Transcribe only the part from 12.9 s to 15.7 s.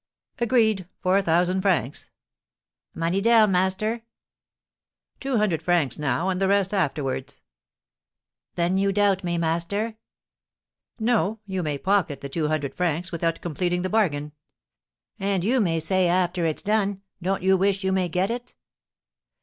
without completing the bargain.' 'And you